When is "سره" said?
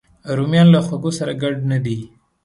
1.19-1.31